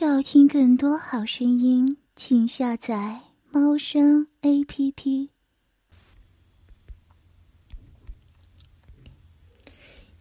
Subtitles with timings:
[0.00, 5.30] 要听更多好声音，请下载猫声 A P P。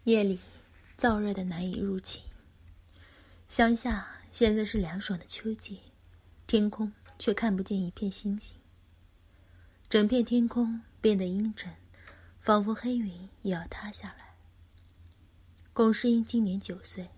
[0.05, 0.39] 夜里
[0.97, 2.21] 燥热的难以入寝，
[3.47, 5.79] 乡下现在是凉爽的秋季，
[6.47, 8.57] 天空却看不见一片星星，
[9.87, 11.71] 整片天空变得阴沉，
[12.39, 14.33] 仿佛黑云也要塌下来。
[15.71, 17.09] 龚诗英今年九岁，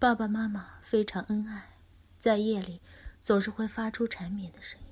[0.00, 1.73] 爸爸妈妈非常恩爱。
[2.24, 2.80] 在夜里，
[3.20, 4.86] 总是会发出缠绵的声音。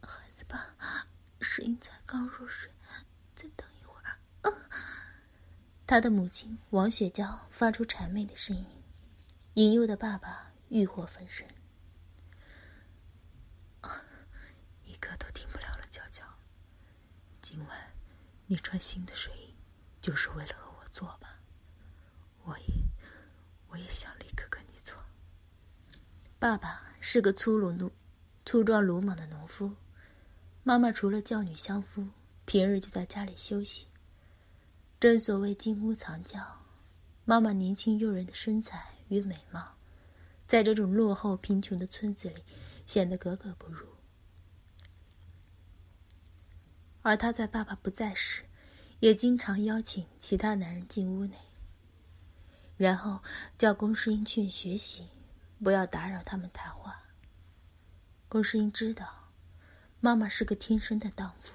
[0.00, 0.76] 孩子吧，
[1.40, 2.70] 世英才刚入睡，
[3.34, 4.16] 再等一会儿。
[5.84, 8.64] 他的母亲王雪娇发出谄媚的声音，
[9.54, 11.48] 引诱的爸爸欲火焚身。
[14.84, 16.22] 一刻都停不了了，娇娇。
[17.42, 17.92] 今晚
[18.46, 19.56] 你穿新的睡衣，
[20.00, 21.40] 就是为了和我做吧？
[22.44, 22.83] 我也。
[23.74, 24.96] 我也想立刻跟你做。
[26.38, 27.90] 爸爸是个粗鲁鲁、
[28.46, 29.74] 粗壮鲁莽的农夫，
[30.62, 32.06] 妈妈除了教女相夫，
[32.44, 33.88] 平日就在家里休息。
[35.00, 36.40] 正所谓金屋藏娇，
[37.24, 39.74] 妈妈年轻诱人的身材与美貌，
[40.46, 42.44] 在这种落后贫穷的村子里
[42.86, 43.88] 显得格格不入。
[47.02, 48.44] 而她在爸爸不在时，
[49.00, 51.36] 也经常邀请其他男人进屋内。
[52.76, 53.20] 然后
[53.56, 55.06] 叫龚世英去学习，
[55.62, 57.04] 不要打扰他们谈话。
[58.28, 59.30] 龚世英知道，
[60.00, 61.52] 妈妈是个天生的荡妇，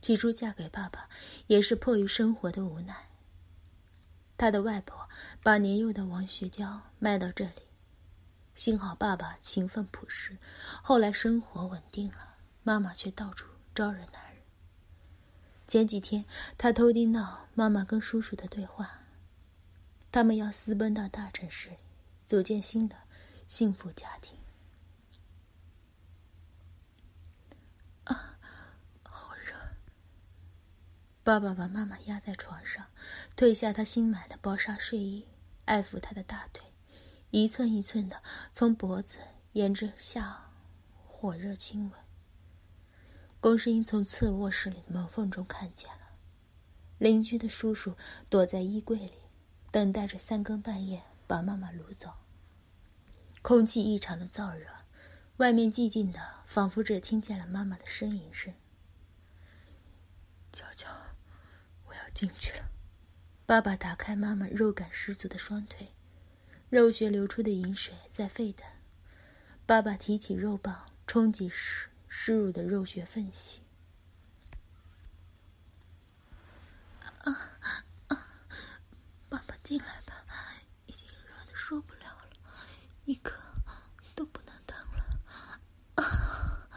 [0.00, 1.08] 起初嫁给爸爸
[1.46, 3.08] 也是迫于生活的无奈。
[4.36, 5.08] 他的外婆
[5.42, 7.68] 把年幼的王学娇卖到这里，
[8.56, 10.36] 幸好爸爸勤奋朴实，
[10.82, 14.42] 后来生活稳定了，妈妈却到处招惹男人。
[15.68, 16.24] 前几天，
[16.58, 19.03] 他偷听到妈妈跟叔叔的对话。
[20.14, 21.76] 他们要私奔到大城市里，
[22.24, 22.94] 组建新的
[23.48, 24.38] 幸福家庭。
[28.04, 28.38] 啊，
[29.02, 29.52] 好热！
[31.24, 32.86] 爸爸把妈妈压在床上，
[33.36, 35.26] 褪下他新买的薄纱睡衣，
[35.64, 36.64] 爱抚她的大腿，
[37.30, 38.22] 一寸一寸的
[38.52, 39.18] 从脖子
[39.54, 40.52] 沿着下
[41.08, 42.00] 火热亲吻。
[43.40, 46.12] 龚世英从次卧室里的门缝中看见了，
[46.98, 47.96] 邻居的叔叔
[48.30, 49.23] 躲在衣柜里。
[49.74, 52.12] 等待着三更半夜把妈妈掳走。
[53.42, 54.68] 空气异常的燥热，
[55.38, 58.54] 外面寂静的，仿佛只听见了妈妈的呻吟声。
[60.52, 60.86] 娇娇，
[61.86, 62.70] 我要进去了。
[63.46, 65.92] 爸爸打开妈妈肉感十足的双腿，
[66.70, 68.64] 肉血流出的饮水在沸腾。
[69.66, 73.62] 爸爸提起肉棒，冲击湿湿入的肉血缝隙。
[77.24, 77.50] 啊！
[79.64, 80.24] 进来吧，
[80.86, 82.30] 已经热的受不了了，
[83.06, 83.40] 一刻
[84.14, 85.60] 都不能等了。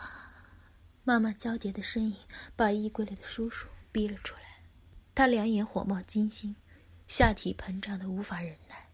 [1.04, 2.18] 妈妈焦急的身影
[2.56, 4.62] 把衣柜里的叔叔逼了出来，
[5.14, 6.56] 他两眼火冒金星，
[7.10, 8.90] 下体膨胀的无法忍耐，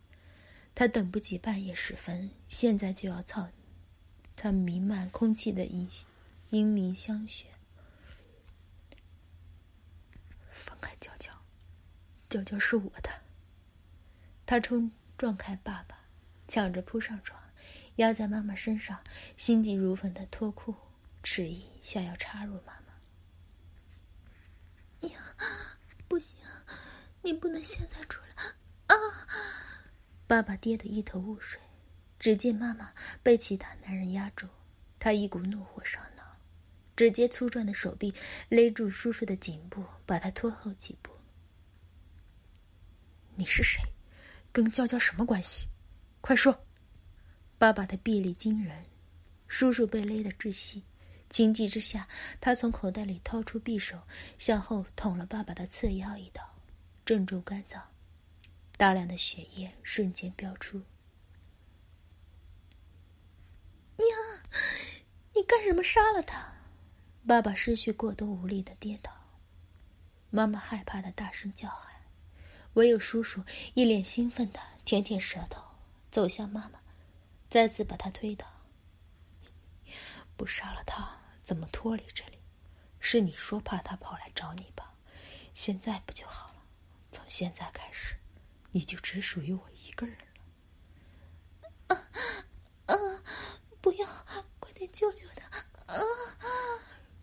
[0.73, 3.47] 他等不及半夜时分，现在就要操
[4.35, 5.87] 他弥漫空气的阴
[6.49, 7.45] 阴明香雪。
[10.49, 11.31] 放开娇娇，
[12.27, 13.22] 娇娇是我的。
[14.45, 15.97] 他冲撞开爸爸，
[16.47, 17.41] 抢着扑上床，
[17.95, 19.03] 压在妈妈身上，
[19.37, 20.75] 心急如焚的脱裤，
[21.23, 22.73] 迟疑想要插入妈
[25.01, 25.07] 妈。
[25.07, 25.35] 呀，
[26.07, 26.37] 不行，
[27.21, 28.43] 你不能现在出来！
[28.87, 28.95] 啊！
[30.27, 31.59] 爸爸跌得一头雾水，
[32.19, 34.47] 只见妈妈被其他男人压住，
[34.99, 36.37] 他一股怒火上脑，
[36.95, 38.13] 直接粗壮的手臂
[38.49, 41.11] 勒住叔叔的颈部，把他拖后几步。
[43.35, 43.81] 你是谁？
[44.53, 45.67] 跟娇娇什么关系？
[46.21, 46.65] 快说！
[47.57, 48.85] 爸爸的臂力惊人，
[49.47, 50.83] 叔叔被勒得窒息，
[51.29, 52.07] 情急之下，
[52.39, 53.99] 他从口袋里掏出匕首，
[54.37, 56.43] 向后捅了爸爸的侧腰一刀，
[57.03, 57.81] 正中肝脏，
[58.77, 60.77] 大量的血液瞬间飙出。
[63.97, 64.07] 娘！
[65.33, 66.53] 你干什么杀了他？
[67.25, 69.11] 爸爸失血过多，无力的跌倒，
[70.29, 71.92] 妈妈害怕的大声叫喊。
[72.73, 73.43] 唯有叔叔
[73.73, 75.61] 一脸兴奋的舔舔舌头，
[76.09, 76.79] 走向妈妈，
[77.49, 78.47] 再次把她推倒。
[80.35, 82.39] 不杀了他，怎么脱离这里？
[82.99, 84.93] 是你说怕他跑来找你吧？
[85.53, 86.63] 现在不就好了？
[87.11, 88.15] 从现在开始，
[88.71, 91.95] 你就只属于我一个人了。
[91.95, 92.09] 啊
[92.87, 92.95] 啊！
[93.81, 94.07] 不要，
[94.59, 95.45] 快点救救他！
[95.93, 95.99] 啊！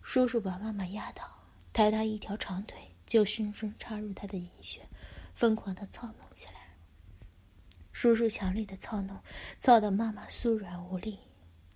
[0.03, 1.43] 叔叔把妈妈压倒，
[1.73, 4.87] 抬他一条长腿，就深深插入他的阴穴。
[5.41, 6.77] 疯狂的操弄起来，
[7.93, 9.23] 叔叔强烈的操弄，
[9.59, 11.19] 操得妈妈酥软无力。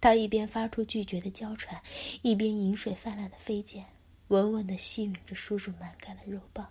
[0.02, 1.82] 他一边发出拒绝的娇喘，
[2.20, 3.87] 一边饮水泛滥的飞溅，
[4.28, 6.70] 稳稳的吸吮着叔叔满干的肉棒。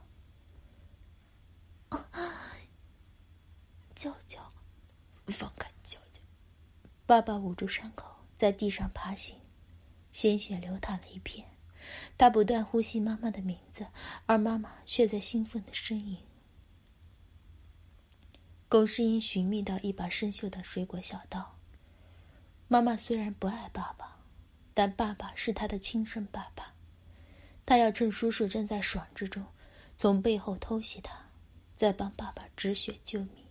[3.95, 4.53] 娇娇，
[5.25, 6.21] 放开娇娇！
[7.07, 9.37] 爸爸捂住伤口，在地上爬行，
[10.11, 11.47] 鲜血流淌了一片。
[12.19, 13.87] 他不断呼吸妈妈的名字，
[14.27, 16.19] 而妈妈却在兴奋的呻吟。
[18.73, 21.57] 龚世英寻觅到一把生锈的水果小刀。
[22.67, 24.17] 妈妈虽然不爱爸爸，
[24.73, 26.73] 但爸爸是他的亲生爸爸。
[27.67, 29.45] 他要趁叔叔正在爽之中，
[29.95, 31.13] 从背后偷袭他，
[31.75, 33.45] 再帮爸爸止血救命。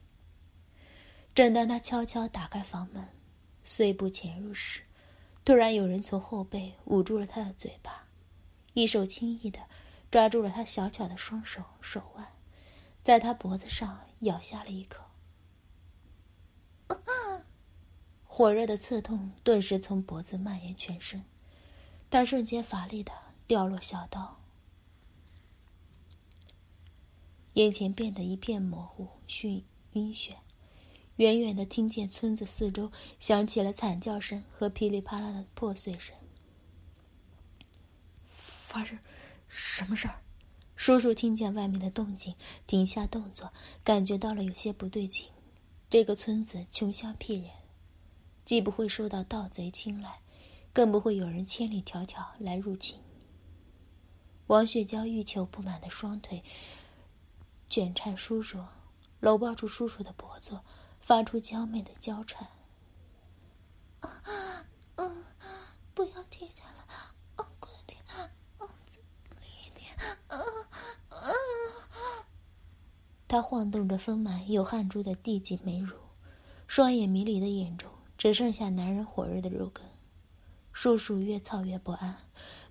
[1.33, 3.07] 正当他悄悄打开房门，
[3.63, 4.81] 碎步潜入时，
[5.45, 8.09] 突然有人从后背捂住了他的嘴巴，
[8.75, 9.61] 一手轻易的
[10.11, 12.27] 抓住了他小巧的双手手腕，
[13.05, 15.05] 在他脖子上咬下了一口。
[18.25, 21.25] 火热的刺痛顿时从脖子蔓延全身，
[22.11, 23.13] 他瞬间乏力的
[23.47, 24.41] 掉落小刀，
[27.55, 29.09] 眼前变得一片模糊、
[29.43, 30.35] 晕晕眩，
[31.17, 36.17] 远远的听见村子四周响起了惨叫声和噼里啪啦的破碎声。
[38.29, 38.99] 发生
[39.49, 40.23] 什么事儿？
[40.75, 42.35] 叔叔听见外面的动静，
[42.67, 43.53] 停下动作，
[43.85, 45.29] 感觉到了有些不对劲。
[45.93, 47.51] 这个村子穷乡僻壤。
[48.47, 50.23] 既不会受到盗贼青睐，
[50.73, 52.99] 更不会有人千里迢迢来入侵。
[54.47, 56.43] 王雪娇欲求不满的双腿
[57.69, 58.65] 卷颤叔叔，
[59.21, 60.61] 搂抱住叔叔的脖子，
[60.99, 62.49] 发出娇媚的娇喘
[65.93, 66.87] 不要停下来，
[67.37, 68.01] 嗯，快点，
[68.61, 68.97] 嗯，再
[69.29, 69.95] 用力一点，
[70.29, 70.41] 嗯
[71.11, 71.21] 嗯。
[73.33, 75.97] 他晃动着丰满有汗珠的地级美乳，
[76.67, 77.91] 双眼迷离的眼中。
[78.19, 79.83] 只剩下男人火热的肉根，
[80.71, 82.15] 叔叔越操越不安，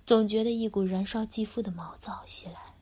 [0.06, 2.74] 总觉得一股燃烧肌肤的毛躁袭来。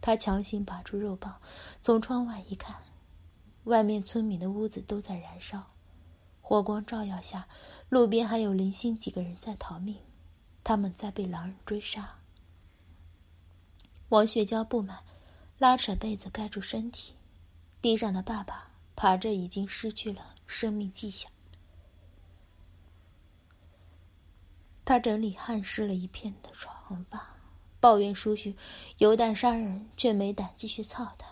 [0.00, 1.40] 他强行拔出肉棒，
[1.80, 2.74] 从窗外一看，
[3.62, 5.68] 外面村民的屋子都在燃烧，
[6.42, 7.46] 火光照耀下，
[7.88, 9.96] 路边还有零星几个人在逃命，
[10.64, 12.16] 他们在被狼人追杀。
[14.08, 14.98] 王雪娇不满，
[15.58, 17.14] 拉扯被子盖住身体，
[17.82, 21.30] 地上的爸爸爬着，已经失去了生命迹象。
[24.84, 27.36] 他整理汗湿了一片的床吧，
[27.78, 28.52] 抱怨叔叔
[28.98, 31.26] 有胆杀人，却没胆继续操他。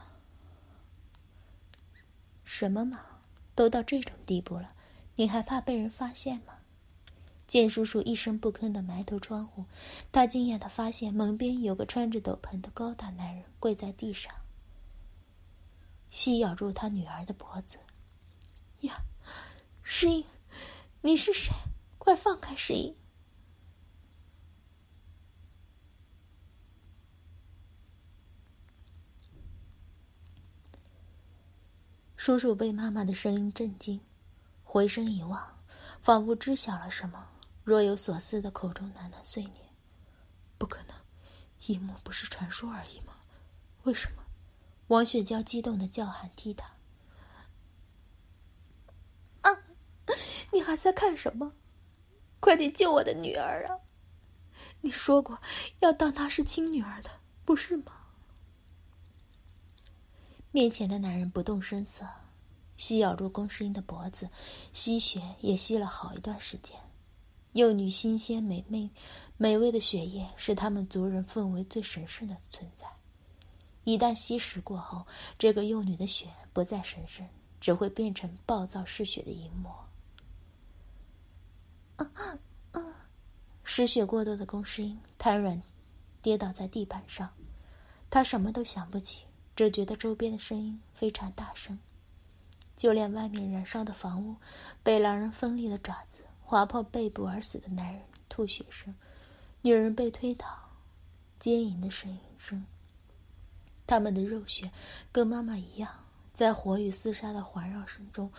[2.45, 3.01] 什么嘛，
[3.55, 4.73] 都到这种地步了，
[5.17, 6.55] 你还怕被人发现吗？
[7.47, 9.65] 见叔叔一声不吭的埋头窗户，
[10.13, 14.33] 他惊讶的发现门边有个穿着斗篷的高大男人跪在地上，
[16.11, 17.79] 吸咬住他女儿的脖子。
[18.81, 19.03] 呀，
[19.83, 20.25] 诗音，
[21.03, 21.53] 你是谁？
[21.99, 22.97] 快放开诗音！
[32.17, 34.01] 叔叔被妈妈的声音震惊，
[34.63, 35.59] 回身一望，
[36.03, 37.29] 仿佛知晓了什么，
[37.65, 39.55] 若有所思的口中喃喃碎念
[40.59, 40.95] ：“不可能，
[41.67, 43.15] 一幕不是传说而已吗？
[43.85, 44.23] 为什么？”
[44.89, 46.67] 王雪娇激动的叫喊踢他
[49.43, 49.51] ：“啊！
[50.53, 51.53] 你还在看什么？
[52.41, 53.79] 快点救我的女儿啊！
[54.81, 55.41] 你说过
[55.81, 57.11] 要当她是亲女儿的，
[57.45, 57.93] 不是吗？”
[60.51, 62.07] 面前的男人不动声色，
[62.79, 64.31] 吸咬住龚诗英的脖子，
[64.73, 66.75] 吸血也吸了好一段时间。
[67.53, 68.89] 幼女新鲜美味、
[69.37, 72.87] 美味的血液是他们族人奉为最神圣的存在。
[73.89, 75.07] 一旦吸食过后，
[75.39, 77.27] 这个幼女的血不再神圣，
[77.59, 79.89] 只会变成暴躁嗜血的淫魔。
[83.65, 85.63] 失血过多的龚诗英瘫软，
[86.21, 87.33] 跌倒在地板上，
[88.11, 89.25] 他什么都想不起。
[89.57, 91.79] 只觉得周边的声音非常大声，
[92.77, 94.37] 就连外面燃烧的房屋、
[94.83, 98.95] 被狼人锋利的爪子划破背部而死的男人吐血声、
[99.63, 100.47] 女人被推倒、
[101.41, 102.67] 奸淫的声音声，
[103.89, 104.71] 他们的肉血
[105.11, 105.91] 跟妈妈一样，
[106.35, 108.31] 在火与厮杀的环绕声中，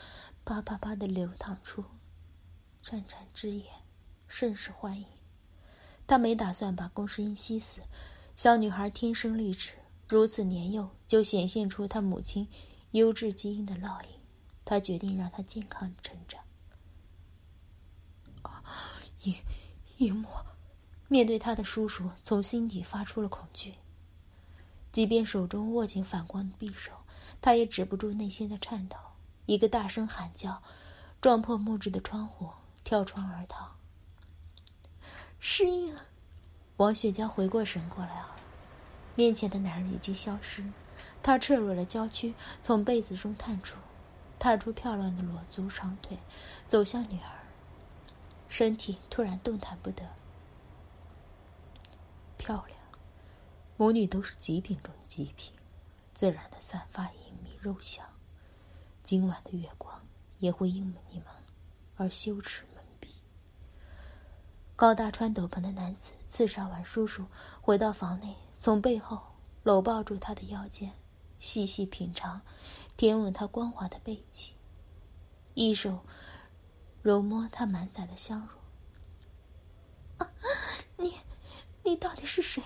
[0.45, 1.83] 啪啪啪的流淌出
[2.83, 3.63] 潺潺汁液，
[4.27, 5.07] 甚是欢迎。
[6.05, 7.81] 他没打算把龚世英吸死，
[8.35, 9.71] 小女孩天生丽质。
[10.07, 12.47] 如此年幼就显现出她母亲
[12.91, 14.09] 优质基因的烙印，
[14.63, 16.39] 他决定让她健康成长。
[18.43, 18.63] 啊，
[19.23, 19.35] 银
[19.97, 20.27] 银幕，
[21.07, 23.73] 面对他的叔叔，从心底发出了恐惧。
[24.91, 26.91] 即便手中握紧反光的匕首，
[27.41, 28.97] 他也止不住内心的颤抖，
[29.45, 30.61] 一个大声喊叫，
[31.21, 32.49] 撞破木质的窗户，
[32.83, 33.75] 跳窗而逃。
[35.39, 35.95] 诗音，
[36.77, 38.33] 王雪娇回过神过来后，
[39.15, 40.63] 面前的男人已经消失。
[41.21, 43.77] 她赤裸的娇躯从被子中探出，
[44.39, 46.17] 踏出漂亮的裸足长腿，
[46.67, 47.39] 走向女儿。
[48.47, 50.03] 身体突然动弹不得。
[52.37, 52.78] 漂亮，
[53.79, 55.53] 母女都是极品中的极品，
[56.13, 58.05] 自然的散发隐秘肉香。
[59.05, 60.05] 今晚的月光
[60.39, 61.27] 也会因你们
[61.95, 63.07] 而羞耻蒙蔽。
[64.75, 67.25] 高大穿斗篷的男子刺杀完叔叔，
[67.61, 69.17] 回到房内，从背后
[69.63, 70.91] 搂抱住他的腰间，
[71.39, 72.41] 细细品尝，
[72.97, 74.55] 舔吻他光滑的背脊，
[75.53, 76.01] 一手。
[77.01, 78.57] 揉摸他满载的香乳。
[80.17, 80.29] 啊，
[80.97, 81.15] 你，
[81.85, 82.61] 你到底是谁？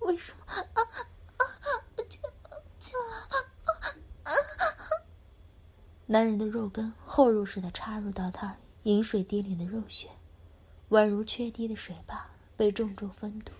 [0.00, 0.44] 为什么？
[0.52, 0.82] 啊啊！
[1.96, 2.20] 进
[2.78, 4.32] 进来！
[6.06, 10.08] 男人的肉根后入似的插入到他饮水滴淋的肉穴，
[10.90, 13.52] 宛如缺堤的水坝被重重封堵，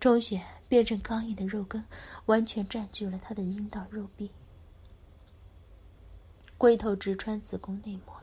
[0.00, 1.84] 充血变成刚硬的肉根，
[2.26, 4.32] 完全占据了他的阴道肉壁，
[6.56, 8.18] 龟头直穿子宫内膜。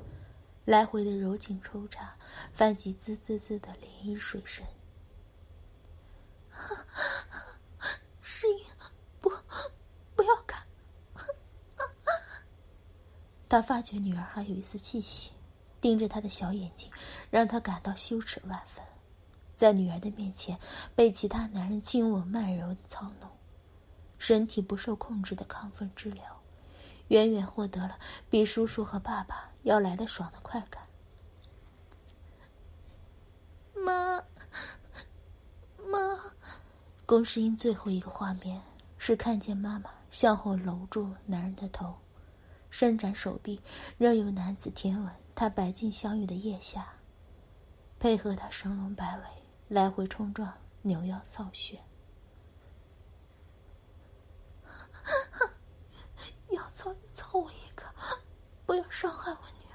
[0.65, 2.15] 来回的柔情抽插，
[2.53, 4.65] 泛起滋滋滋的涟漪水声。
[8.21, 8.65] 诗音，
[9.19, 9.31] 不，
[10.15, 10.63] 不要看！
[13.49, 15.31] 他发觉女儿还有一丝气息，
[15.81, 16.89] 盯着他的小眼睛，
[17.31, 18.85] 让他感到羞耻万分。
[19.57, 20.57] 在女儿的面前
[20.95, 23.29] 被其他男人亲吻慢柔操弄，
[24.19, 26.23] 身体不受控制的亢奋之流。
[27.07, 27.97] 远远获得了
[28.29, 30.83] 比叔叔和爸爸要来的爽的快感。
[33.73, 34.23] 妈，
[35.91, 36.19] 妈，
[37.07, 38.61] 龚世英最后一个画面
[38.99, 41.95] 是看见妈妈向后搂住男人的头，
[42.69, 43.61] 伸展手臂，
[43.97, 46.93] 任由男子舔吻她白净镶玉的腋下，
[47.99, 49.23] 配合他神龙摆尾
[49.67, 51.81] 来回冲撞，扭腰扫穴。
[56.51, 57.85] 要操就操我一个，
[58.65, 59.73] 不要伤害我女儿。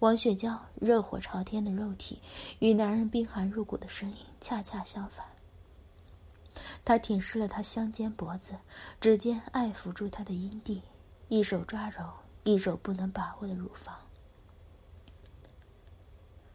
[0.00, 2.22] 王雪娇热火朝天的肉体
[2.58, 5.26] 与男人冰寒入骨的声音恰恰相反。
[6.84, 8.56] 他舔湿了她香肩脖子，
[9.00, 10.82] 指尖爱抚住她的阴蒂，
[11.28, 12.12] 一手抓揉，
[12.44, 13.98] 一手不能把握的乳房，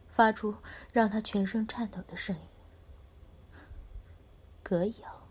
[0.08, 0.54] 发出
[0.92, 2.42] 让他全身颤抖的声音。
[4.62, 5.22] 可以哦，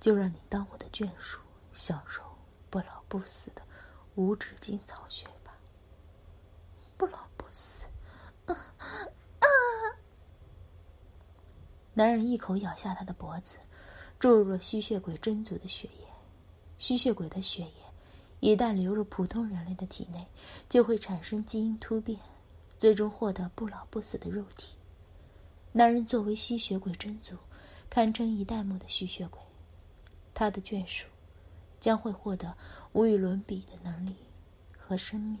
[0.00, 1.40] 就让你当我的眷属，
[1.72, 2.22] 享受
[2.68, 3.62] 不老不死的
[4.16, 5.54] 无止境草穴吧。
[6.96, 7.86] 不老不死。
[8.46, 9.46] 啊啊！
[11.94, 13.56] 男人一口咬下她的脖子，
[14.20, 16.06] 注入了吸血鬼真祖的血液。
[16.78, 17.72] 吸血鬼的血液
[18.38, 20.24] 一旦流入普通人类的体内，
[20.68, 22.20] 就会产生基因突变，
[22.78, 24.76] 最终获得不老不死的肉体。
[25.72, 27.34] 男人作为吸血鬼真祖。
[27.92, 29.40] 堪称一代目的吸血鬼，
[30.32, 31.08] 他的眷属
[31.80, 32.56] 将会获得
[32.92, 34.14] 无与伦比的能力
[34.78, 35.40] 和生命，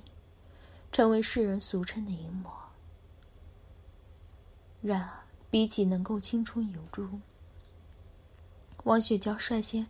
[0.90, 2.52] 成为世人俗称的淫魔。
[4.82, 7.20] 然而，比起能够青春永驻，
[8.84, 9.86] 王雪娇率先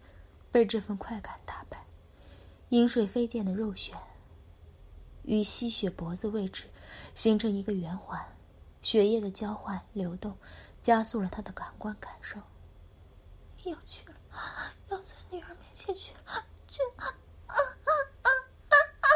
[0.50, 1.84] 被这份快感打败。
[2.70, 3.96] 饮水飞溅的肉旋
[5.24, 6.64] 与吸血脖子位置
[7.14, 8.36] 形成一个圆环，
[8.82, 10.36] 血液的交换流动。
[10.80, 12.40] 加速了他的感官感受。
[13.64, 14.14] 要去了，
[14.88, 17.04] 要在女儿面前去了，去啊
[17.46, 17.90] 啊啊
[18.22, 19.06] 啊啊！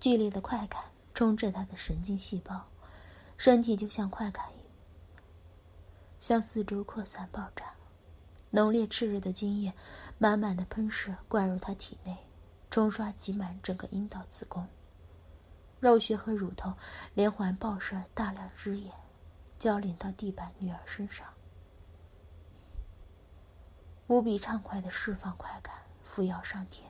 [0.00, 2.70] 剧烈的快感充斥他的神经细胞，
[3.36, 4.57] 身体就像快感一
[6.20, 7.74] 向四周扩散爆炸，
[8.50, 9.74] 浓烈炽热的精液
[10.18, 12.16] 满满的喷射灌入他体内，
[12.70, 14.66] 冲刷挤满整个阴道子宫，
[15.80, 16.74] 肉穴和乳头
[17.14, 18.92] 连环爆射大量汁液。
[19.58, 21.26] 浇淋到地板女儿身上，
[24.06, 26.88] 无比畅快的释放快感，扶摇上天。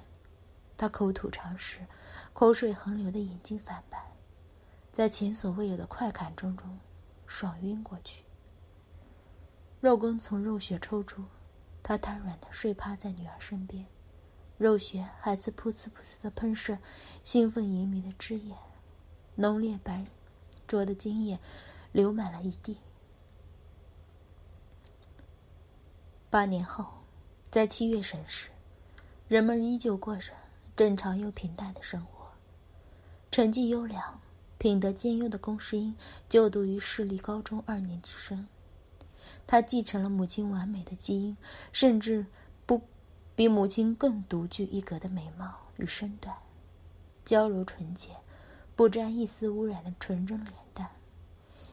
[0.77, 1.81] 他口吐长舌，
[2.35, 4.13] 口水横流的眼睛泛白，
[4.93, 6.79] 在前所未有的快感中中，
[7.27, 8.23] 爽晕过去。
[9.81, 11.25] 肉根从肉穴抽出，
[11.83, 13.87] 他瘫软的睡趴在女儿身边，
[14.57, 16.79] 肉穴还在噗呲噗呲的喷射，
[17.23, 18.55] 兴奋淫迷的汁液，
[19.37, 20.07] 浓烈白
[20.67, 21.39] 灼的精液。
[21.91, 22.77] 流满了一地。
[26.29, 26.87] 八年后，
[27.51, 28.51] 在七月神时，
[29.27, 30.33] 人们依旧过着
[30.77, 32.31] 正常又平淡的生活。
[33.31, 34.21] 成绩优良、
[34.59, 35.97] 品德兼优的龚世英
[36.29, 38.47] 就读于市立高中二年级生。
[39.51, 41.35] 他继承了母亲完美的基因，
[41.73, 42.27] 甚至
[42.67, 42.83] 不
[43.35, 46.37] 比母亲更独具一格的美貌与身段，
[47.25, 48.11] 娇柔纯洁，
[48.77, 50.91] 不沾一丝污染的纯真脸蛋，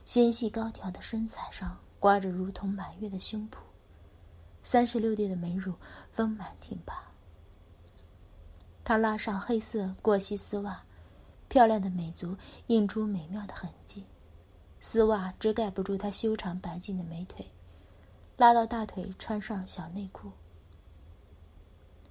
[0.06, 3.58] 纤细高挑的身材上挂着如同满月的胸脯，
[4.64, 5.74] 三十六 D 的美乳
[6.12, 7.12] 丰满挺拔。
[8.86, 10.86] 他拉上黑色过膝丝袜，
[11.50, 14.06] 漂亮的美足映出美妙的痕迹，
[14.80, 17.52] 丝袜遮盖不住她修长白净的美腿。
[18.38, 20.32] 拉到大腿，穿上小内裤。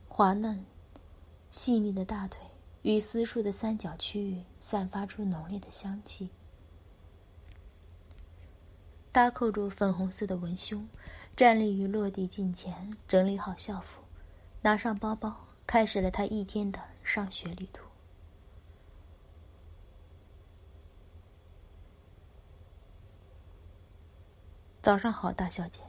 [0.09, 0.64] 滑嫩、
[1.50, 2.40] 细腻的大腿
[2.83, 6.31] 与私处的三角区域散发出浓烈的香气。
[9.12, 10.88] 搭扣住粉红色的文胸，
[11.37, 14.00] 站立于落地镜前，整理好校服，
[14.62, 17.85] 拿上包包，开始了他一天的上学旅途。
[24.81, 25.81] 早上好，大小姐。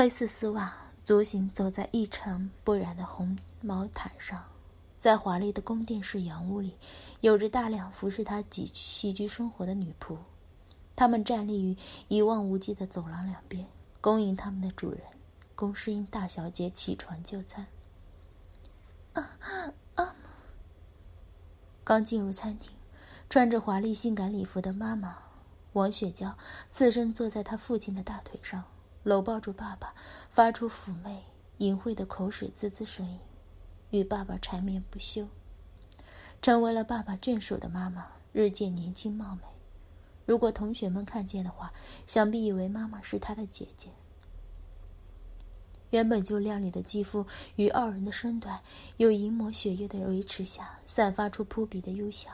[0.00, 0.72] 黑色丝袜，
[1.04, 4.42] 足行走在一尘不染的红毛毯上，
[4.98, 6.74] 在华丽的宫殿式洋屋里，
[7.20, 10.16] 有着大量服侍他几起居生活的女仆，
[10.96, 11.76] 她们站立于
[12.08, 13.66] 一望无际的走廊两边，
[14.00, 15.02] 恭迎他们的主人
[15.54, 17.66] 宫诗英大小姐起床就餐。
[19.12, 19.36] 啊
[19.96, 20.16] 啊！
[21.84, 22.72] 刚进入餐厅，
[23.28, 25.18] 穿着华丽性感礼服的妈妈
[25.74, 26.38] 王雪娇
[26.70, 28.64] 侧身坐在她父亲的大腿上。
[29.02, 29.94] 搂抱住爸爸，
[30.30, 31.24] 发出妩媚
[31.58, 33.18] 淫秽的口水滋滋声音，
[33.90, 35.28] 与爸爸缠绵不休。
[36.42, 39.42] 成为了爸爸眷属的妈妈，日渐年轻貌美。
[40.26, 41.72] 如果同学们看见的话，
[42.06, 43.90] 想必以为妈妈是他的姐姐。
[45.90, 47.26] 原本就靓丽的肌肤
[47.56, 48.62] 与傲人的身段，
[48.98, 52.32] 有银魔血液的维持下，散发出扑鼻的幽香。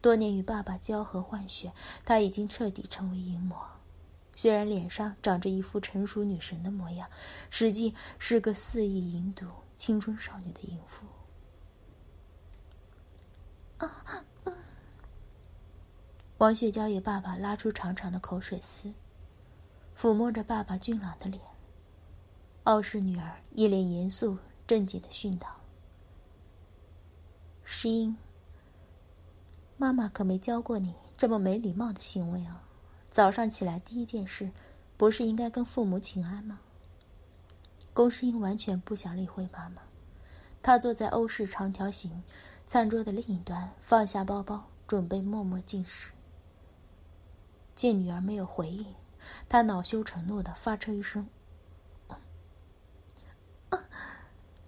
[0.00, 1.72] 多年与爸爸交合换血，
[2.04, 3.56] 他已经彻底成为银魔。
[4.34, 7.08] 虽然脸上长着一副成熟女神的模样，
[7.50, 9.46] 实际是个肆意淫毒
[9.76, 11.06] 青春少女的淫妇。
[16.38, 18.92] 王雪娇与爸爸拉出长长的口水丝，
[19.96, 21.40] 抚摸着爸爸俊朗的脸。
[22.64, 25.48] 傲视女儿一脸严肃正经的训导
[27.62, 28.16] ：“诗音，
[29.76, 32.62] 妈妈可没教过你这么没礼貌的行为啊！”
[33.12, 34.50] 早上起来第一件事，
[34.96, 36.60] 不是应该跟父母请安吗？
[37.92, 39.82] 龚诗英完全不想理会妈妈，
[40.62, 42.22] 她坐在欧式长条形
[42.66, 46.08] 餐桌的另一端，放下包包，准备默默进食。
[47.74, 48.86] 见女儿没有回应，
[49.46, 51.28] 她恼羞成怒的发出一声：“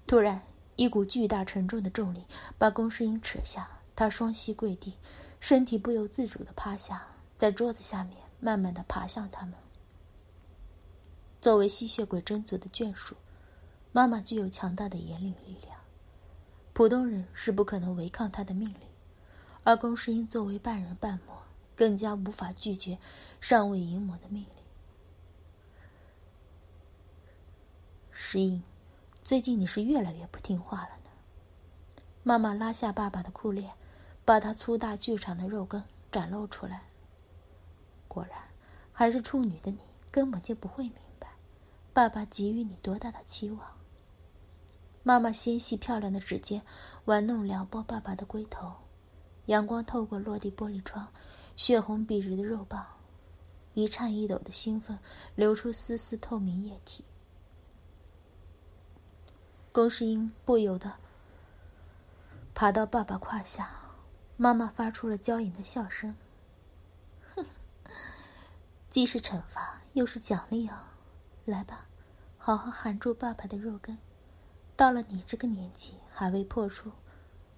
[0.06, 0.42] 突然，
[0.76, 2.26] 一股巨大沉重的重力
[2.58, 4.98] 把龚诗英扯下，她双膝跪地，
[5.40, 7.06] 身体不由自主的趴下，
[7.38, 8.18] 在桌子下面。
[8.44, 9.54] 慢慢的爬向他们。
[11.40, 13.16] 作为吸血鬼真族的眷属，
[13.90, 15.78] 妈妈具有强大的引领力量，
[16.74, 18.76] 普通人是不可能违抗她的命令。
[19.62, 21.38] 而龚世英作为半人半魔，
[21.74, 22.98] 更加无法拒绝
[23.40, 24.50] 上位淫魔的命令。
[28.10, 28.62] 石英，
[29.22, 31.10] 最近你是越来越不听话了呢。
[32.22, 33.72] 妈妈拉下爸爸的裤链，
[34.22, 36.82] 把他粗大巨长的肉根展露出来。
[38.14, 38.38] 果然，
[38.92, 39.80] 还是处女的你
[40.12, 41.26] 根本就不会明白，
[41.92, 43.60] 爸爸给予你多大的期望。
[45.02, 46.62] 妈妈纤细漂亮的指尖
[47.06, 48.72] 玩弄撩拨爸爸的龟头，
[49.46, 51.08] 阳光透过落地玻璃窗，
[51.56, 52.86] 血红笔直的肉棒，
[53.74, 54.96] 一颤一抖的兴奋
[55.34, 57.04] 流出丝丝透明液体。
[59.72, 60.92] 龚世英不由得
[62.54, 63.68] 爬到爸爸胯下，
[64.36, 66.14] 妈妈发出了娇淫的笑声。
[68.94, 70.76] 既是惩罚，又是奖励哦！
[71.46, 71.88] 来吧，
[72.38, 73.98] 好好含住爸爸的肉根。
[74.76, 76.92] 到了你这个年纪，还未破处，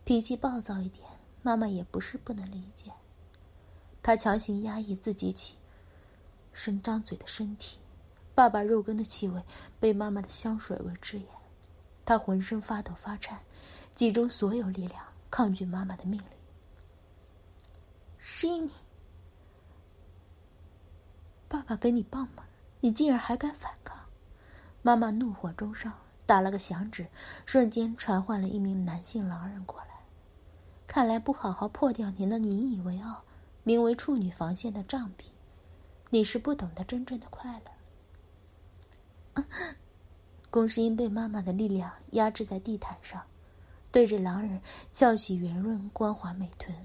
[0.03, 1.07] 脾气暴躁一点，
[1.43, 2.91] 妈妈也不是不能理解。
[4.03, 5.59] 他强行压抑自己起
[6.55, 7.81] 伸张嘴的身体，
[8.35, 9.43] 爸爸肉根的气味
[9.79, 11.29] 被妈妈的香水味遮掩，
[12.07, 13.43] 他浑身发抖发颤，
[13.95, 16.29] 集中所有力量抗拒妈妈的命令。
[18.17, 18.73] 是你。
[21.57, 22.45] 爸爸给你棒吗？
[22.81, 23.99] 你竟然还敢反抗！
[24.83, 25.91] 妈妈怒火中烧，
[26.27, 27.07] 打了个响指，
[27.47, 29.87] 瞬间传唤了一名男性狼人过来。
[30.87, 33.23] 看来不好好破掉你那引以为傲、
[33.65, 35.33] 名为处女防线的障壁，
[36.11, 37.59] 你是不懂得真正的快
[39.35, 39.43] 乐。
[40.51, 43.23] 龚世英被妈妈的力量压制在地毯上，
[43.91, 44.61] 对着狼人
[44.93, 46.77] 翘起圆润光滑美臀，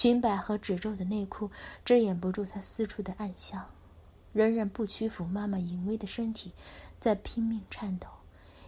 [0.00, 1.50] 裙摆和褶皱的内裤
[1.84, 3.68] 遮掩不住他私处的暗香，
[4.32, 6.54] 仍然不屈服妈妈淫威的身体，
[6.98, 8.08] 在拼命颤抖。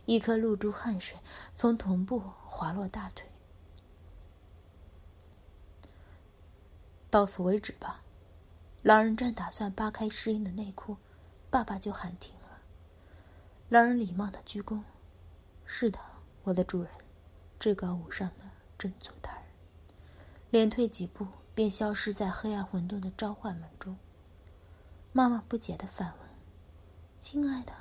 [0.04, 1.16] 一颗露珠汗水
[1.54, 3.26] 从臀部滑落大腿。
[7.08, 8.02] 到此为止吧。
[8.82, 10.98] 狼人正打算扒开诗音的内裤，
[11.48, 12.58] 爸爸就喊停了。
[13.70, 14.82] 狼人礼貌的鞠躬
[15.64, 15.98] ：“是的，
[16.42, 16.92] 我的主人，
[17.58, 18.44] 至高无上的
[18.76, 19.41] 真祖大人。”
[20.52, 23.96] 连退几步，便消失在黑暗混沌的召唤门中。
[25.10, 26.28] 妈妈不解的反问
[27.18, 27.72] ：“亲爱的，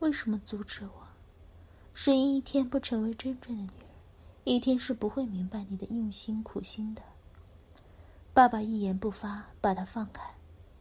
[0.00, 1.08] 为什么阻止我？”
[1.94, 3.88] 诗音一天不成为真正的女人，
[4.44, 7.00] 一天是不会明白你的用心苦心的。
[8.34, 10.34] 爸爸一言不发，把他放开，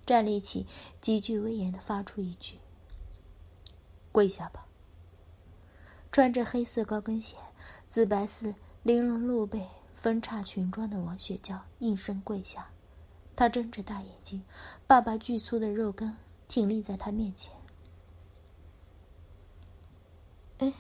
[0.06, 0.68] 站立起，
[1.00, 2.60] 极具威严的发出一句
[4.12, 4.68] ：“跪下吧。”
[6.12, 7.38] 穿着黑色高跟鞋、
[7.88, 9.70] 紫白色玲珑露背
[10.02, 12.70] 分叉裙装的王雪娇应声跪下。
[13.36, 14.44] 她睁着大眼睛，
[14.88, 17.54] 爸爸巨粗的肉根挺立在她面前。
[20.58, 20.74] 哎。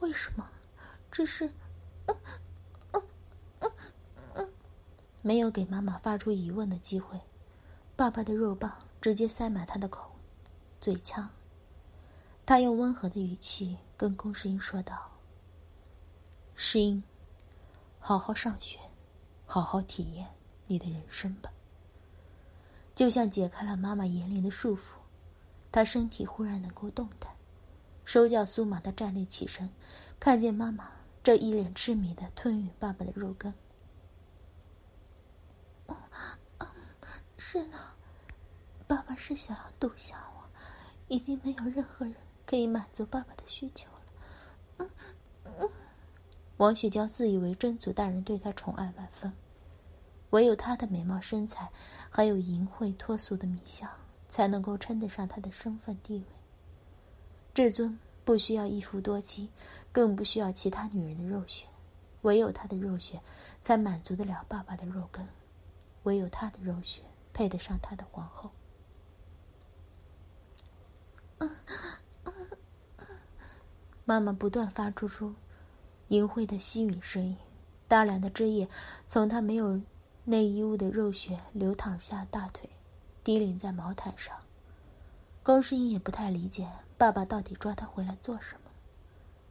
[0.00, 0.50] 为什么？
[1.10, 1.48] 这是……
[5.22, 7.18] 没有给妈妈发出疑问的机会，
[7.96, 8.70] 爸爸的肉棒
[9.00, 10.10] 直接塞满她的口、
[10.80, 11.30] 嘴腔。
[12.44, 15.12] 他用温和的语气跟龚世英说道
[16.54, 17.02] ：“世英，
[18.06, 18.78] 好好上学，
[19.46, 20.26] 好好体验
[20.66, 21.50] 你的人生吧。”
[22.94, 24.96] 就像解开了妈妈严厉的束缚，
[25.72, 27.34] 他身体忽然能够动弹。
[28.04, 29.70] 手脚酥麻的站立起身，
[30.20, 30.90] 看见妈妈
[31.22, 33.54] 这一脸痴迷的吞吮爸爸的肉根。
[37.38, 37.78] 是的，
[38.86, 40.44] 爸爸是想要独享我，
[41.08, 42.14] 已经没有任何人
[42.44, 43.88] 可以满足爸爸的需求
[44.76, 44.90] 了。
[46.64, 49.34] 王雪娇自以为真祖大人对她宠爱万分，
[50.30, 51.70] 唯有她的美貌身材，
[52.08, 53.86] 还有淫秽脱俗的米相，
[54.30, 56.24] 才能够称得上她的身份地位。
[57.52, 59.50] 至尊不需要一夫多妻，
[59.92, 61.66] 更不需要其他女人的肉血，
[62.22, 63.20] 唯有她的肉血，
[63.60, 65.28] 才满足得了爸爸的肉根，
[66.04, 67.02] 唯有她的肉血
[67.34, 68.50] 配得上她的皇后。
[74.06, 75.34] 妈妈不断发出出
[76.14, 77.36] 淫秽的吸吮声音，
[77.88, 78.68] 大量的汁液
[79.06, 79.80] 从她没有
[80.24, 82.70] 内衣物的肉血流淌下大腿，
[83.24, 84.36] 滴淋在毛毯上。
[85.42, 86.68] 高诗英也不太理解。
[86.96, 88.70] 爸爸到底抓他回来做什么？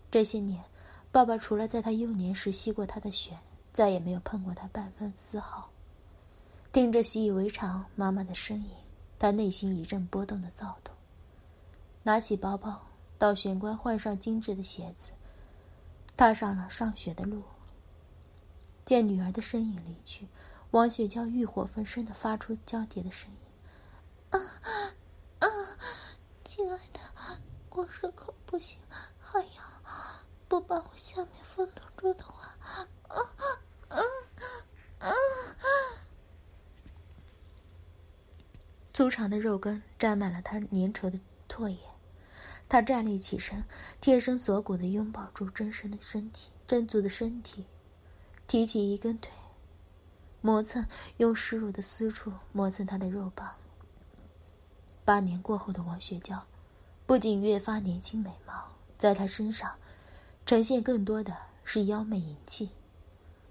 [0.09, 0.63] 这些年，
[1.11, 3.37] 爸爸除了在他幼年时吸过他的血，
[3.73, 5.69] 再也没有碰过他半分丝毫。
[6.71, 8.69] 听着习以为常妈妈的声音，
[9.19, 10.95] 他内心一阵波动的躁动。
[12.01, 12.81] 拿起包包，
[13.17, 15.11] 到玄关换上精致的鞋子，
[16.15, 17.43] 踏上了上学的路。
[18.85, 20.27] 见女儿的身影离去，
[20.71, 23.37] 王雪娇欲火焚身的发出娇嗲的声音
[24.31, 24.39] ：“啊
[25.39, 25.47] 啊，
[26.43, 26.99] 亲爱的。”
[27.69, 28.79] 光是口不行，
[29.17, 29.47] 还要
[30.47, 33.97] 不把我下面封堵住的话，啊啊
[34.99, 35.09] 啊！
[38.93, 41.79] 粗长的肉根沾满了他粘稠的唾液，
[42.73, 43.63] 他站立起身，
[44.01, 47.67] 贴身锁骨的拥抱住真身的身体，真足的身体，
[48.47, 49.31] 提起一根腿，
[50.41, 50.83] 磨蹭，
[51.17, 53.47] 用湿漉的私处磨蹭他的肉棒。
[55.05, 56.47] 八年过后的王雪娇。
[57.05, 59.75] 不仅越发年轻美貌，在她身上
[60.43, 62.71] 呈现更多的是妖媚淫气，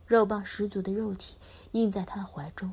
[0.05, 1.37] 肉棒十足的肉体
[1.71, 2.73] 印在她的怀中，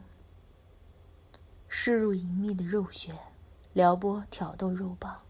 [1.67, 3.15] 湿入隐秘的肉穴，
[3.73, 5.21] 撩拨挑逗肉棒，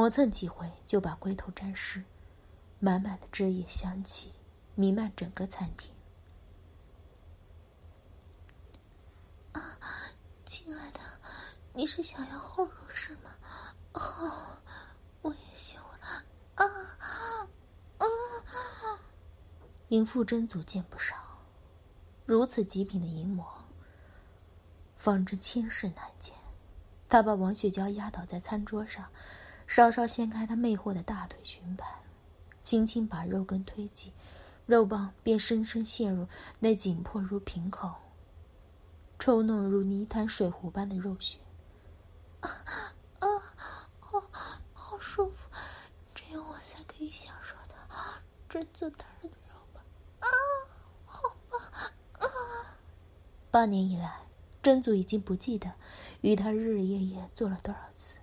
[0.00, 2.02] 磨蹭几回就把龟头沾湿，
[2.78, 4.32] 满满的汁液香气
[4.74, 5.92] 弥漫整个餐厅。
[9.52, 9.78] 啊，
[10.46, 11.00] 亲爱的，
[11.74, 13.30] 你是想要后入是吗？
[13.92, 14.56] 哦。
[15.20, 16.64] 我也喜欢啊啊
[17.98, 18.06] 啊！
[19.88, 21.14] 淫妇真祖见不少，
[22.24, 23.46] 如此极品的淫魔，
[24.96, 26.34] 方真千世难见。
[27.06, 29.10] 他把王雪娇压倒在餐桌上，
[29.70, 32.02] 稍稍掀开她魅惑的大腿裙摆，
[32.60, 34.12] 轻轻把肉根推挤，
[34.66, 36.26] 肉棒便深深陷入
[36.58, 37.88] 那紧迫如瓶口、
[39.16, 41.38] 抽弄如泥潭水湖般的肉穴。
[42.40, 42.50] 啊
[43.20, 43.28] 啊，
[44.00, 44.20] 好，
[44.72, 45.48] 好舒服，
[46.12, 47.74] 只有我才可以享受的，
[48.48, 49.84] 真祖大人的肉吧？
[50.18, 50.26] 啊，
[51.04, 51.60] 好棒！
[52.18, 52.76] 啊！
[53.52, 54.22] 八年以来，
[54.60, 55.72] 真祖已经不记得
[56.22, 58.16] 与他日日夜夜做了多少次。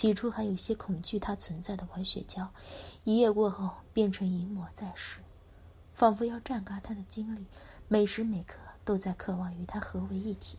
[0.00, 2.50] 起初还有些恐惧它存在的王雪娇，
[3.04, 5.18] 一夜过后变成淫魔在世，
[5.92, 7.44] 仿佛要榨干他的精力，
[7.86, 10.56] 每时每刻都在渴望与他合为一体。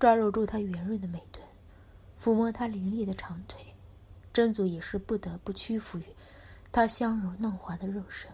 [0.00, 1.46] 抓揉住他圆润的美臀，
[2.20, 3.60] 抚摸他凌厉的长腿，
[4.32, 6.04] 真祖也是不得不屈服于
[6.72, 8.28] 他香柔嫩滑的肉身，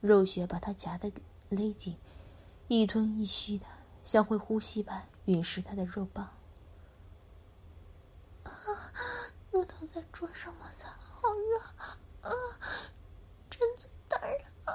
[0.00, 1.08] 肉穴把他夹得
[1.50, 1.96] 勒紧，
[2.66, 3.66] 一吞一吸的，
[4.02, 6.28] 像会呼吸般吮食他的肉棒。
[8.44, 8.52] 啊，
[9.50, 11.58] 乳头在桌上摩擦，好热！
[12.28, 12.30] 啊，
[13.50, 14.72] 真祖大人啊，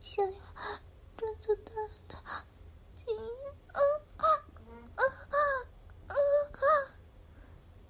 [0.00, 0.38] 想要
[1.16, 2.14] 真祖大人的
[2.94, 3.20] 精液
[3.72, 3.80] 啊
[4.16, 4.24] 啊
[4.96, 5.02] 啊
[6.08, 6.14] 啊！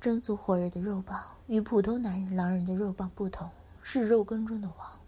[0.01, 3.51] 真祖火热的肉棒与普通男人、狼人的肉棒不同，
[3.83, 5.01] 是肉根中的王，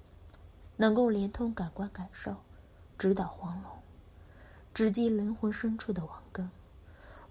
[0.76, 2.36] 能够连通感官感受，
[2.98, 3.72] 直捣黄龙，
[4.72, 6.50] 直击灵魂深处的王根。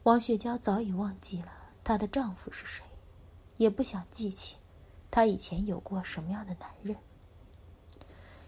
[0.03, 1.51] 王雪娇早已忘记了
[1.85, 2.83] 她的丈夫是谁，
[3.57, 4.57] 也不想记起
[5.11, 6.97] 她以前有过什么样的男人，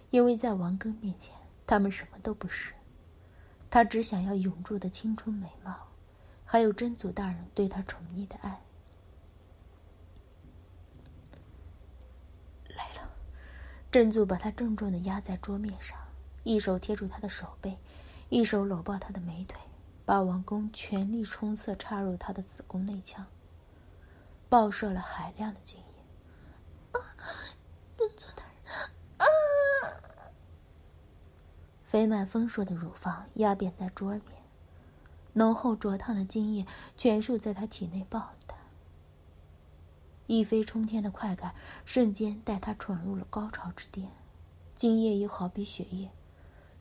[0.09, 1.35] 因为在王根面前，
[1.67, 2.73] 他们什么都不是。
[3.69, 5.87] 她只想要永驻的青春美貌，
[6.45, 8.59] 还有真祖大人对她宠溺的爱。
[12.69, 13.07] 来了
[13.91, 15.95] 真祖把他郑重的压在桌面上，
[16.43, 17.77] 一手贴住他的手背，
[18.29, 19.59] 一手搂抱他的美腿，
[20.07, 23.25] 霸王弓全力冲刺插入他的子宫内腔，
[24.47, 26.97] 爆射了海量的精液。
[26.97, 27.03] 啊，
[27.97, 28.73] 真祖大人！
[29.17, 29.25] 啊！
[31.83, 34.23] 肥满丰硕的乳房压扁在桌面，
[35.33, 36.65] 浓厚灼烫的精液
[36.95, 38.31] 全数在他体内爆。
[40.27, 44.09] 一飞冲天的快感瞬间带他闯入了高潮之巅，
[44.73, 46.09] 精液又好比血液，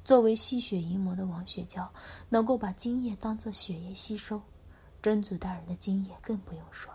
[0.06, 1.92] 作为吸血淫魔的王雪娇
[2.28, 4.40] 能够把精液当作血液吸收，
[5.02, 6.92] 真祖大人的精液更不用说，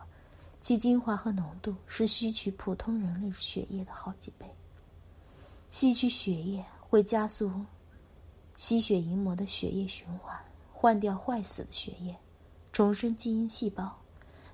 [0.61, 4.49] 其精华和浓度是吸取普通人类血液的好几倍。
[5.69, 7.51] 吸取血液会加速
[8.55, 10.33] 吸血淫魔的血液循环，
[10.71, 12.15] 换掉坏死的血液，
[12.71, 13.93] 重生基因细胞。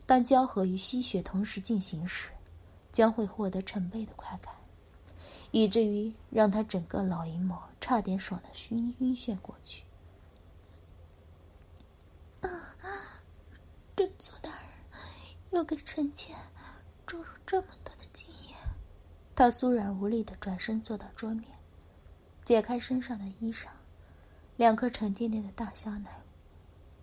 [0.07, 2.31] 当交合与吸血同时进行时，
[2.91, 4.51] 将会获得成倍的快感，
[5.51, 9.83] 以至于让他整个老淫魔差点爽得晕晕眩过去。
[12.41, 12.49] 啊！
[13.95, 14.69] 真祖大人
[15.51, 16.35] 又给臣妾
[17.05, 18.55] 注入这么多的精液。
[19.35, 21.57] 他酥软无力的转身坐到桌面，
[22.45, 23.67] 解开身上的衣裳，
[24.55, 26.21] 两颗沉甸甸的大香奶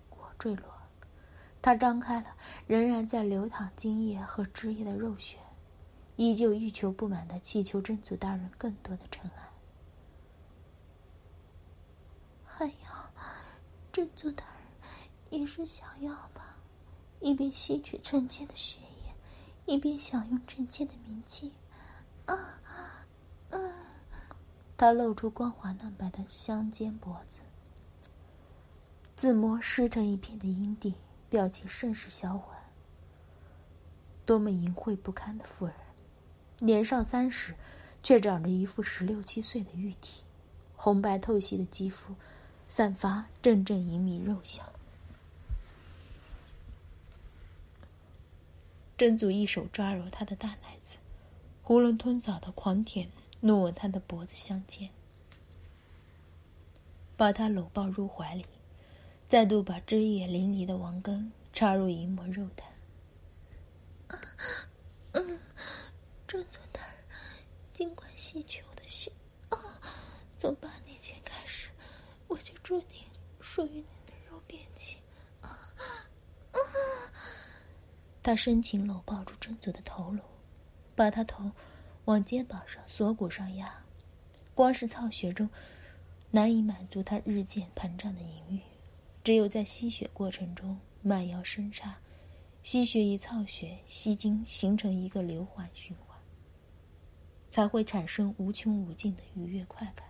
[0.09, 0.66] 果坠落。
[1.61, 5.38] 他张开了仍然在流淌精液和汁液的肉穴，
[6.16, 9.50] 依旧欲求不满的祈求真祖大人更多的宠爱。
[12.44, 12.72] 还有，
[13.92, 16.57] 真祖大人也是想要吧？
[17.20, 19.14] 一边吸取臣妾的血液，
[19.66, 21.53] 一边享用臣妾的名气。
[22.27, 22.61] 啊，
[23.50, 23.72] 嗯，
[24.77, 27.40] 他露出光滑嫩白的香肩脖子，
[29.16, 30.94] 自摸湿成一片的阴蒂。
[31.31, 32.57] 表情甚是销魂。
[34.24, 35.74] 多么淫秽不堪的妇人，
[36.60, 37.54] 年上三十，
[38.02, 40.22] 却长着一副十六七岁的玉体，
[40.76, 42.14] 红白透析的肌肤，
[42.68, 44.64] 散发阵阵隐秘肉香。
[48.96, 50.98] 真祖一手抓揉她的大奶子，
[51.64, 53.08] 囫囵吞枣的狂舔，
[53.40, 54.90] 怒吻她的脖子相间，
[57.16, 58.46] 把她搂抱入怀里。
[59.26, 62.68] 再度把汁液淋漓的王根插入一抹肉蛋。
[65.12, 65.40] 嗯，
[66.35, 66.97] 尊祖大人，
[67.70, 69.12] 尽管吸取我的血。
[69.51, 69.57] 啊，
[70.37, 71.68] 从八年前开始，
[72.27, 73.05] 我就注定
[73.40, 74.97] 属于你的肉便器。
[75.42, 75.47] 啊
[76.51, 76.59] 啊！
[78.20, 80.20] 他深情搂抱住真祖的头颅，
[80.97, 81.53] 把他头
[82.07, 83.73] 往肩膀上、锁骨上压。
[84.57, 85.49] 光是操穴中，
[86.33, 88.61] 难以满足他日渐膨胀的淫欲。
[89.23, 91.97] 只有在吸血过程中慢摇深插，
[92.64, 96.13] 吸血与操血、吸精形成一个流环循环，
[97.54, 100.08] 才会产生无穷无尽的愉悦快感。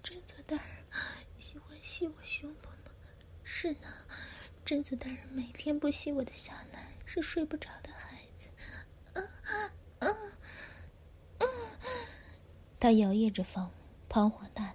[0.00, 0.84] 真祖大人
[1.36, 2.92] 喜欢吸我胸部吗？
[3.42, 3.88] 是呢，
[4.64, 8.46] 真祖大人每天不吸我的小奶是睡不着的孩子。
[12.78, 13.68] 他摇曳着风，
[14.08, 14.72] 彷徨大。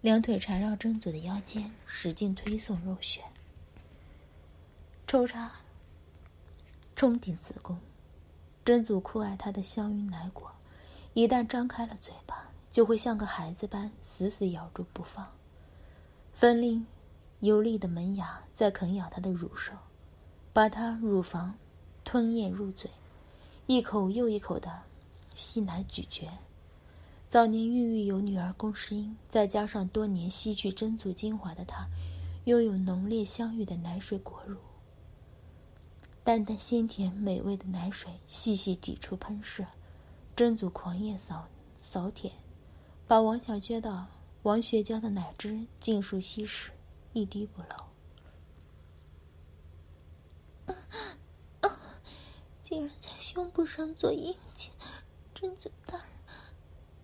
[0.00, 3.22] 两腿缠绕真祖的腰间，使劲推送肉穴，
[5.06, 5.52] 抽插，
[6.96, 7.76] 冲顶子宫。
[8.64, 10.50] 真祖酷爱他的香晕奶果，
[11.12, 15.26] 一旦张开了嘴巴，就会像个孩子般死死咬住不放。
[16.32, 16.86] 分令
[17.40, 19.72] 有力的门牙在啃咬他的乳首，
[20.52, 21.54] 把他乳房
[22.04, 22.90] 吞咽入嘴，
[23.66, 24.70] 一口又一口的
[25.34, 26.28] 吸奶咀嚼，
[27.28, 31.86] 早年孕育有女儿龚诗英，再加上多年吸取真祖精华的她，
[32.44, 34.56] 拥有浓烈香郁的奶水果乳。
[36.24, 39.66] 淡淡鲜甜美味的奶水细细挤出喷射，
[40.34, 41.46] 真祖狂野扫
[41.78, 42.32] 扫舔，
[43.06, 44.06] 把王小娟的
[44.42, 46.70] 王雪娇的奶汁尽数吸食，
[47.12, 47.68] 一滴不漏。
[52.62, 54.70] 竟然在胸部上做印记，
[55.34, 56.06] 真祖大人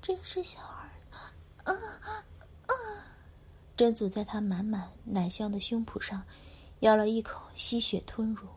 [0.00, 2.24] 真是小儿啊啊！
[3.76, 6.24] 真祖在他满满奶香的胸脯上
[6.78, 8.48] 咬了一口，吸血吞入。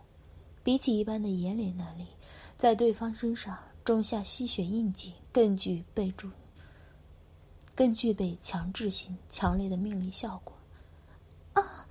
[0.64, 2.08] 比起一般的眼脸能力，
[2.58, 6.30] 在对方身上种下吸血印记，更具备注，
[7.76, 10.56] 更具备强制性、强烈的命令效果。
[11.54, 11.88] 啊，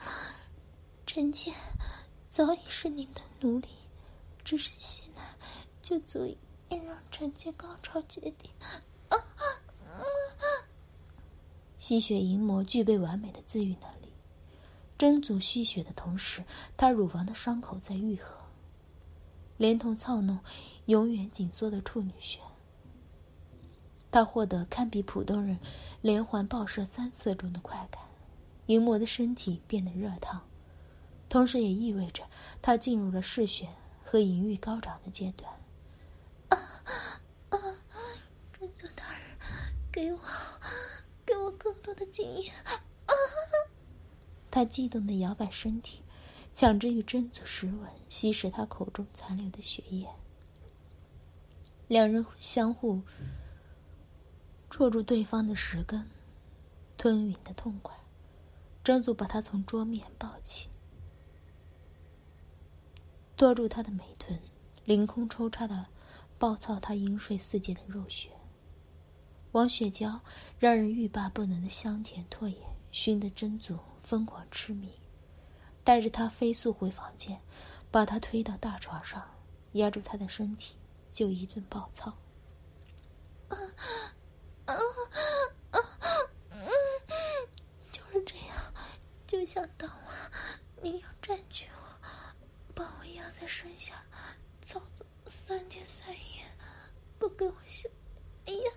[1.07, 1.53] 臣妾
[2.31, 3.69] 早已是您的奴隶，
[4.43, 5.23] 只是吸奶
[5.83, 6.39] 就足以
[6.71, 8.51] 让臣妾高潮绝顶。
[9.11, 9.93] 啊啊！
[11.79, 14.11] 吸血淫魔具备完美的自愈能力，
[14.97, 16.43] 真祖吸血的同时，
[16.75, 18.42] 他乳房的伤口在愈合。
[19.63, 20.41] 连同操弄，
[20.87, 22.41] 永远紧缩的处女穴。
[24.11, 25.57] 他获得堪比普通人
[26.01, 28.03] 连环爆射三次中的快感，
[28.67, 30.41] 淫魔的身体变得热烫，
[31.29, 32.25] 同时也意味着
[32.61, 33.69] 他进入了嗜血
[34.05, 35.49] 和淫欲高涨的阶段。
[36.49, 36.59] 啊
[37.51, 37.59] 啊！
[38.59, 39.39] 真祖大人，
[39.93, 40.19] 给我，
[41.25, 42.53] 给我更多的经验！
[42.65, 42.75] 啊！
[44.51, 46.03] 他激动的摇摆身体。
[46.55, 50.07] 抢着与真祖舌吻，吸食他口中残留的血液。
[51.89, 53.01] 两人相互
[54.71, 56.09] 戳住对方的舌根，
[56.97, 57.97] 吞吮的痛快。
[58.85, 60.69] 真祖把他从桌面抱起，
[63.37, 64.39] 托住他的美臀，
[64.85, 65.87] 凌空抽插的
[66.37, 68.31] 暴操他淫水四溅的肉穴。
[69.53, 70.21] 王雪娇
[70.59, 72.57] 让人欲罢不能的香甜唾液，
[72.91, 74.89] 熏得真祖疯狂痴迷。
[75.85, 77.41] 带着他飞速回房间，
[77.91, 79.29] 把他推到大床上，
[79.73, 80.77] 压住他的身体，
[81.11, 82.17] 就一顿暴操。
[83.49, 83.59] 啊
[84.67, 84.75] 啊
[85.71, 85.79] 啊！
[87.91, 88.75] 就是这样，
[89.27, 90.17] 就像当晚
[90.81, 91.99] 你要占据我，
[92.75, 93.95] 把我压在身下，
[94.65, 96.47] 操作三天三夜，
[97.19, 97.91] 不给我休。
[98.47, 98.71] 哎呀，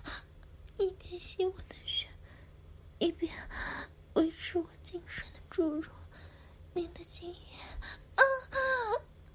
[0.78, 2.08] 一边吸我的血，
[3.00, 3.32] 一边
[4.14, 5.90] 维持我精神的注入。
[7.22, 7.36] 您的经验，
[7.80, 8.22] 啊啊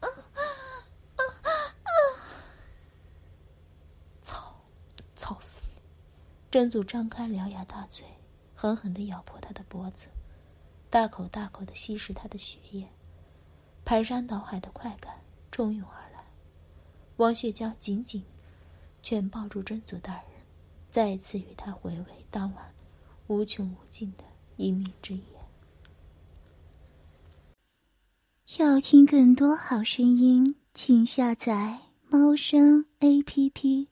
[0.01, 0.07] 啊
[1.17, 1.25] 啊
[1.83, 1.89] 啊！
[4.23, 4.55] 操，
[5.17, 5.83] 操死你！
[6.51, 8.05] 真祖张开獠牙大嘴，
[8.55, 10.09] 狠狠的咬破他的脖子，
[10.91, 12.89] 大口大口的吸食他的血液，
[13.85, 16.25] 排山倒海的快感冲涌而来。
[17.17, 18.25] 王雪娇紧紧
[19.03, 20.25] 全抱住真祖大人，
[20.91, 22.75] 再一次与他回味当晚
[23.29, 24.25] 无穷无尽的
[24.57, 25.30] 一蜜之夜。
[28.59, 33.87] 要听更多好声音，请下载猫声 A P P。